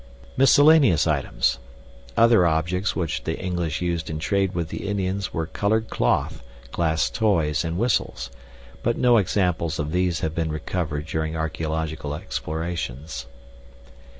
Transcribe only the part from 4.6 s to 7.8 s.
the Indians were colored cloth, glass toys, and